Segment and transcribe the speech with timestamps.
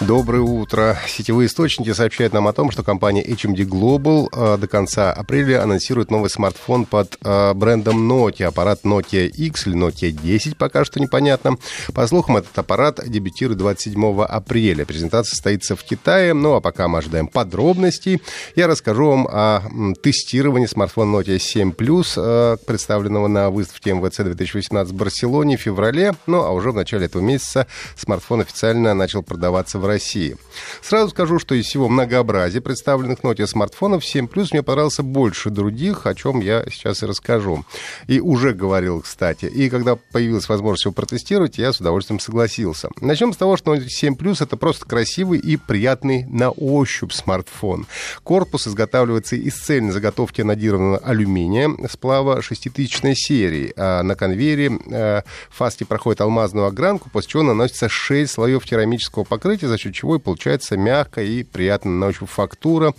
[0.00, 0.98] Доброе утро.
[1.06, 6.10] Сетевые источники сообщают нам о том, что компания HMD Global э, до конца апреля анонсирует
[6.10, 8.46] новый смартфон под э, брендом Nokia.
[8.46, 11.58] Аппарат Nokia X или Nokia 10, пока что непонятно.
[11.92, 14.86] По слухам, этот аппарат дебютирует 27 апреля.
[14.86, 16.32] Презентация состоится в Китае.
[16.32, 18.22] Ну, а пока мы ожидаем подробностей,
[18.56, 19.60] я расскажу вам о
[20.02, 26.14] тестировании смартфона Nokia 7 Plus, э, представленного на выставке МВЦ 2018 в Барселоне в феврале.
[26.26, 30.36] Ну, а уже в начале этого месяца смартфон официально начал продаваться в России.
[30.82, 36.06] Сразу скажу, что из всего многообразия представленных Nokia смартфонов 7 Plus мне понравился больше других,
[36.06, 37.64] о чем я сейчас и расскажу.
[38.06, 39.46] И уже говорил, кстати.
[39.46, 42.88] И когда появилась возможность его протестировать, я с удовольствием согласился.
[43.00, 47.86] Начнем с того, что Nokia 7 Plus это просто красивый и приятный на ощупь смартфон.
[48.22, 53.72] Корпус изготавливается из цельной заготовки анодированного алюминия сплава 6000 серии.
[53.76, 59.68] А на конвейере э, фасти проходит алмазную огранку, после чего наносится 6 слоев керамического покрытия,
[59.68, 62.94] за счет чего и получается мягкая и приятная на ощупь фактура.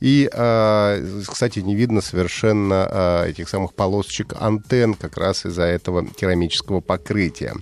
[0.00, 6.06] И, э, кстати, не видно совершенно э, этих самых полосочек антенн как раз из-за этого
[6.06, 7.54] керамического покрытия.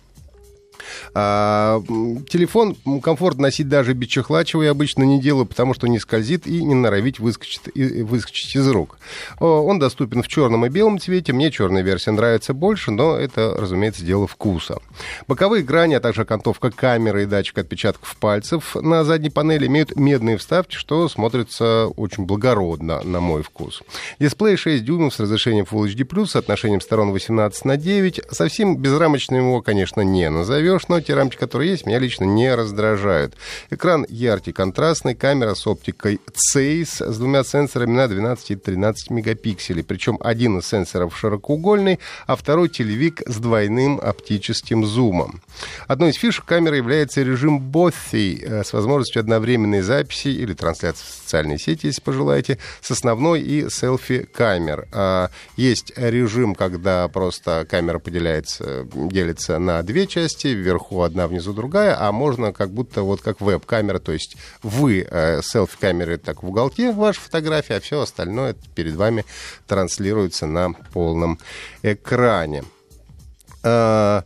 [1.15, 1.83] А,
[2.29, 6.47] телефон комфортно носить даже без чехла, чего я обычно не делаю, потому что не скользит
[6.47, 8.99] и не норовить выскочить, выскочить из рук.
[9.41, 11.33] Он доступен в черном и белом цвете.
[11.33, 14.79] Мне черная версия нравится больше, но это, разумеется, дело вкуса.
[15.27, 20.39] Боковые грани, а также окантовка камеры и датчик отпечатков пальцев на задней панели имеют медные
[20.39, 23.83] вставки, что смотрится очень благородно, на мой вкус.
[24.19, 28.21] Дисплей 6 дюймов с разрешением Full HD+, с отношением сторон 18 на 9.
[28.31, 30.31] Совсем безрамочным его, конечно, не
[30.73, 33.35] назовешь но те рамки, которые есть, меня лично не раздражают.
[33.71, 36.21] Экран яркий, контрастный, камера с оптикой
[36.55, 39.85] CEIS с двумя сенсорами на 12 и 13 мегапикселей.
[39.85, 45.43] Причем один из сенсоров широкоугольный, а второй телевик с двойным оптическим зумом.
[45.87, 51.23] Одной из фишек камеры является режим Bothy э, с возможностью одновременной записи или трансляции в
[51.23, 54.89] социальной сети, если пожелаете, с основной и селфи-камер.
[54.93, 61.97] А, есть режим, когда просто камера поделяется, делится на две части, вверху одна, внизу другая,
[61.99, 66.93] а можно как будто вот как веб-камера, то есть вы э, селфи-камеры так в уголке
[66.93, 69.25] ваша фотография, а все остальное перед вами
[69.67, 71.39] транслируется на полном
[71.83, 72.65] экране.
[73.63, 74.23] Э,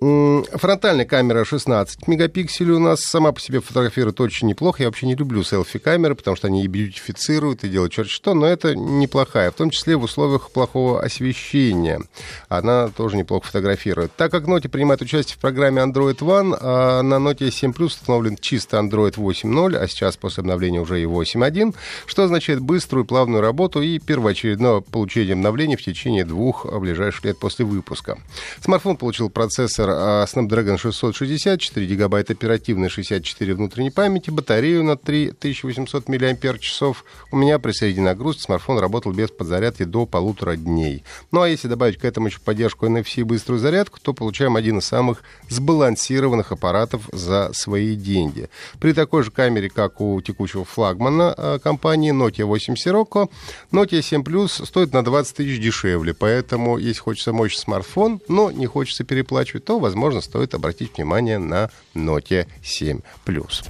[0.00, 3.00] Фронтальная камера 16 мегапикселей у нас.
[3.00, 4.82] Сама по себе фотографирует очень неплохо.
[4.82, 8.46] Я вообще не люблю селфи-камеры, потому что они и бьютифицируют, и делают черт что, но
[8.46, 12.00] это неплохая, в том числе в условиях плохого освещения.
[12.48, 14.12] Она тоже неплохо фотографирует.
[14.16, 18.36] Так как Note принимает участие в программе Android One, а на Note 7 Plus установлен
[18.36, 21.74] чисто Android 8.0, а сейчас после обновления уже и 8.1,
[22.06, 27.64] что означает быструю плавную работу и первоочередное получение обновлений в течение двух ближайших лет после
[27.64, 28.18] выпуска.
[28.60, 36.08] Смартфон получил процессор а Snapdragon 660, 4 гигабайта оперативной, 64 внутренней памяти, батарею на 3800
[36.08, 36.82] мАч.
[37.30, 41.04] У меня при средней нагрузке смартфон работал без подзарядки до полутора дней.
[41.30, 44.78] Ну а если добавить к этому еще поддержку NFC и быструю зарядку, то получаем один
[44.78, 48.48] из самых сбалансированных аппаратов за свои деньги.
[48.80, 53.30] При такой же камере, как у текущего флагмана а, компании Nokia 8 Sirocco,
[53.72, 58.66] Nokia 7 Plus стоит на 20 тысяч дешевле, поэтому если хочется мощный смартфон, но не
[58.66, 63.64] хочется переплачивать, то возможно, стоит обратить внимание на Nokia 7 Plus.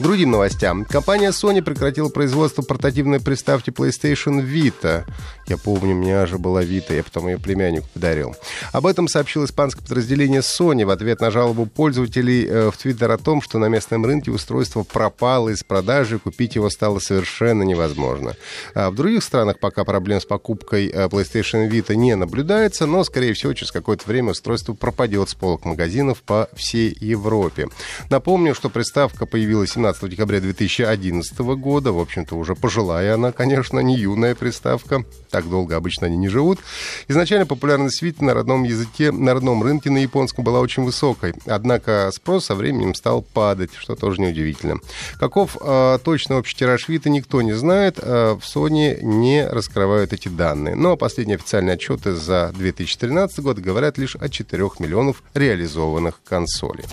[0.00, 0.86] К другим новостям.
[0.86, 5.04] Компания Sony прекратила производство портативной приставки PlayStation Vita.
[5.46, 8.34] Я помню, у меня же была Vita, я потом ее племяннику подарил.
[8.72, 13.18] Об этом сообщил испанское подразделение Sony в ответ на жалобу пользователей э, в Twitter о
[13.18, 18.36] том, что на местном рынке устройство пропало из продажи, купить его стало совершенно невозможно.
[18.74, 23.34] А в других странах пока проблем с покупкой э, PlayStation Vita не наблюдается, но, скорее
[23.34, 27.68] всего, через какое-то время устройство пропадет с полок магазинов по всей Европе.
[28.08, 31.90] Напомню, что приставка появилась 17 15 декабря 2011 года.
[31.92, 35.04] В общем-то, уже пожилая она, конечно, не юная приставка.
[35.30, 36.60] Так долго обычно они не живут.
[37.08, 41.34] Изначально популярность Vita на родном языке, на родном рынке на японском была очень высокой.
[41.46, 44.76] Однако спрос со временем стал падать, что тоже неудивительно.
[45.18, 47.98] Каков э, точно общий тираж Vita, никто не знает.
[48.00, 50.76] Э, в Sony не раскрывают эти данные.
[50.76, 56.84] Но последние официальные отчеты за 2013 год говорят лишь о 4 миллионов реализованных консолей.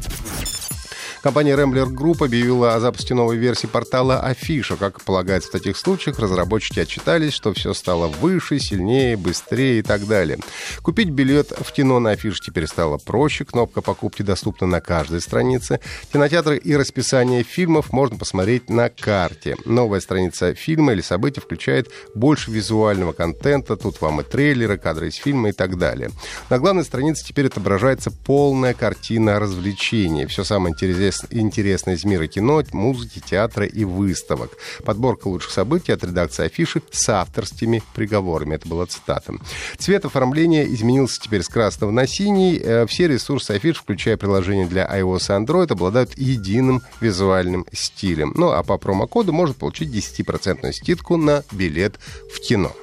[1.27, 4.77] Компания Rambler Group объявила о запуске новой версии портала Афиша.
[4.77, 10.07] Как полагается в таких случаях, разработчики отчитались, что все стало выше, сильнее, быстрее и так
[10.07, 10.39] далее.
[10.81, 13.44] Купить билет в кино на Афише теперь стало проще.
[13.44, 15.81] Кнопка покупки доступна на каждой странице.
[16.13, 19.57] Кинотеатры и расписание фильмов можно посмотреть на карте.
[19.65, 23.75] Новая страница фильма или события включает больше визуального контента.
[23.75, 26.09] Тут вам и трейлеры, кадры из фильма и так далее.
[26.50, 30.25] На главной странице теперь отображается полная картина развлечений.
[30.25, 34.51] Все самое интересное из мира кино, музыки, театра и выставок.
[34.83, 38.55] Подборка лучших событий от редакции афиши с авторскими приговорами.
[38.55, 39.33] Это была цитата.
[39.77, 42.59] Цвет оформления изменился теперь с красного на синий.
[42.61, 48.33] Э, все ресурсы афиш, включая приложения для iOS и Android, обладают единым визуальным стилем.
[48.35, 51.99] Ну а по промокоду можно получить 10% скидку на билет
[52.33, 52.75] в кино.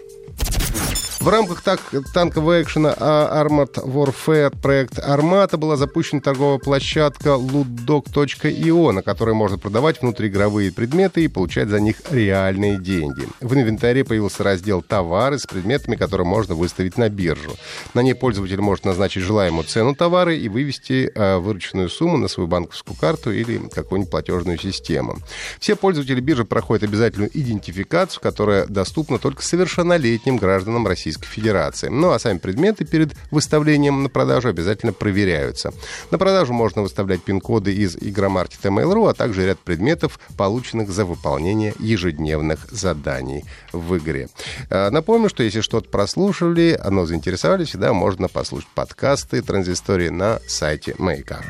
[1.24, 1.80] В рамках так,
[2.12, 10.02] танкового экшена Armored Warfare проект Армата была запущена торговая площадка lootdog.io, на которой можно продавать
[10.02, 13.26] внутриигровые предметы и получать за них реальные деньги.
[13.40, 17.56] В инвентаре появился раздел «Товары» с предметами, которые можно выставить на биржу.
[17.94, 22.48] На ней пользователь может назначить желаемую цену товара и вывести э, вырученную сумму на свою
[22.48, 25.16] банковскую карту или какую-нибудь платежную систему.
[25.58, 31.88] Все пользователи биржи проходят обязательную идентификацию, которая доступна только совершеннолетним гражданам Российской Российской Федерации.
[31.88, 35.72] Ну а сами предметы перед выставлением на продажу обязательно проверяются.
[36.10, 41.74] На продажу можно выставлять пин-коды из игромаркета Mail.ru, а также ряд предметов, полученных за выполнение
[41.78, 44.28] ежедневных заданий в игре.
[44.70, 50.94] А, напомню, что если что-то прослушали, оно заинтересовали, всегда можно послушать подкасты транзистории на сайте
[50.98, 51.42] Маяка.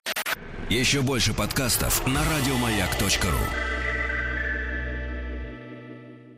[0.70, 3.73] Еще больше подкастов на радиомаяк.ру